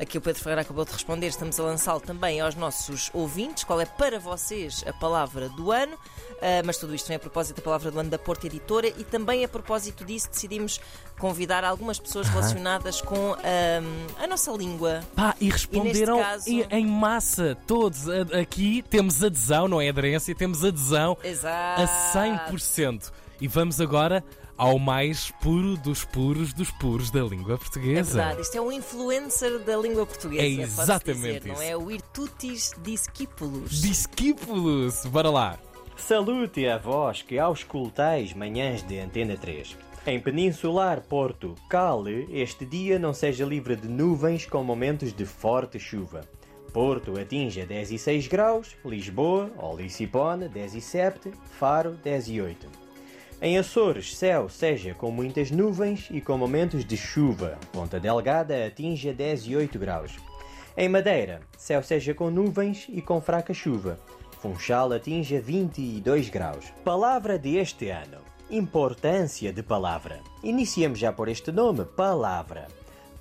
[0.00, 3.64] Aqui o Pedro Ferreira acabou de responder, estamos a lançá-lo também aos nossos ouvintes.
[3.64, 5.92] Qual é para vocês a palavra do ano?
[5.94, 9.04] Uh, mas tudo isto vem a propósito da palavra do ano da Porta Editora e
[9.04, 10.80] também a propósito disso decidimos
[11.18, 13.36] convidar algumas pessoas relacionadas com
[14.18, 15.02] a nossa língua.
[15.14, 18.08] Pá, e responderam caso- em, massa, todos.
[18.08, 21.82] Aqui temos adesão, não é aderência, temos adesão Exato.
[21.82, 21.86] a
[22.46, 23.12] 100%.
[23.38, 24.24] E vamos agora
[24.60, 28.14] ao mais puro dos puros dos puros da língua É portuguesa.
[28.18, 30.42] verdade, isto é um influencer da língua portuguesa.
[30.42, 31.62] É exatamente dizer, Não isso.
[31.62, 33.80] é o Virtutis Discípulos.
[33.80, 35.58] Discípulos, bora lá.
[35.96, 39.76] Salute a vós que auscultais manhãs de Antena 3.
[40.06, 45.78] Em Peninsular Porto, Cale, este dia não seja livre de nuvens com momentos de forte
[45.78, 46.20] chuva.
[46.72, 52.40] Porto atinge 10 e 6 graus, Lisboa, ou Licipone, 10 e 7, Faro, 10 e
[52.42, 52.89] 8.
[53.42, 57.56] Em Açores, céu seja com muitas nuvens e com momentos de chuva.
[57.72, 60.18] Ponta Delgada atinge 10 e 8 graus.
[60.76, 63.98] Em Madeira, céu seja com nuvens e com fraca chuva.
[64.42, 66.66] Funchal atinge 22 graus.
[66.84, 68.18] Palavra deste ano.
[68.50, 70.20] Importância de palavra.
[70.42, 72.68] Iniciemos já por este nome, palavra.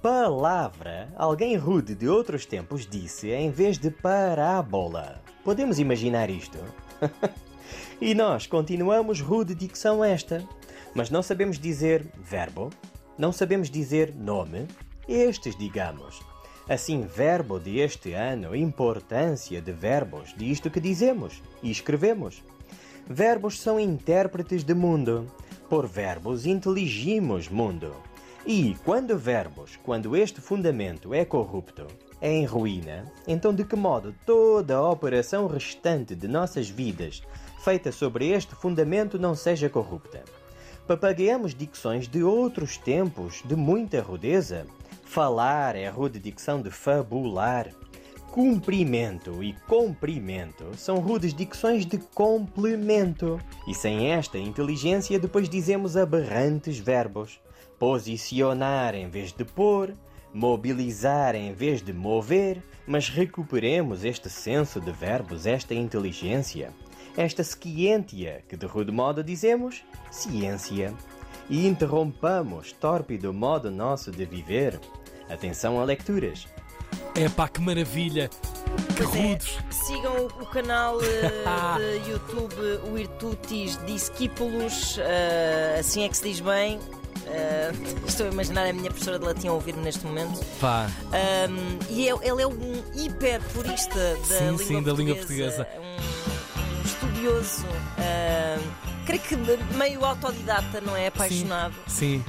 [0.00, 5.20] Palavra, alguém rude de outros tempos disse em vez de parábola.
[5.44, 6.58] Podemos imaginar isto?
[8.00, 10.46] E nós continuamos rude dicção esta,
[10.94, 12.70] mas não sabemos dizer verbo,
[13.18, 14.66] não sabemos dizer nome,
[15.08, 16.20] estes digamos.
[16.68, 22.42] Assim, verbo de este ano, importância de verbos, disto que dizemos e escrevemos.
[23.08, 25.30] Verbos são intérpretes de mundo.
[25.68, 27.94] Por verbos inteligimos mundo.
[28.44, 31.86] E quando verbos, quando este fundamento é corrupto,
[32.20, 37.22] em ruína, então de que modo toda a operação restante de nossas vidas,
[37.62, 40.24] feita sobre este fundamento, não seja corrupta?
[40.86, 44.66] Papagueamos dicções de outros tempos, de muita rudeza.
[45.04, 47.68] Falar é a rude dicção de fabular.
[48.30, 53.40] Cumprimento e comprimento são rudes dicções de complemento.
[53.66, 57.40] E sem esta inteligência, depois dizemos aberrantes verbos.
[57.80, 59.92] Posicionar em vez de pôr,
[60.36, 66.70] mobilizar em vez de mover, mas recuperemos este senso de verbos, esta inteligência,
[67.16, 70.92] esta scientia, que de rude modo dizemos ciência,
[71.48, 74.78] e interrompamos tórpido modo nosso de viver.
[75.30, 76.46] Atenção a leituras.
[77.14, 78.28] Epá, que maravilha.
[78.28, 79.58] Que Pois é, rudos.
[79.70, 81.30] sigam o, canal eh,
[82.04, 82.54] de YouTube
[82.90, 86.78] o Virtutis Discípulos, eh, assim é que se diz bem.
[87.26, 87.72] Eh,
[88.06, 90.44] estou a imaginar a minha professora de latim a ouvir-me neste momento.
[90.60, 93.94] Pá, Um, e ele, ele é um hiper purista
[94.28, 99.36] da, Sim, língua, sim, da língua portuguesa, Um, um estudioso, um, creio que
[99.76, 101.08] meio autodidata, não é?
[101.08, 101.74] Apaixonado.
[101.88, 102.24] sim.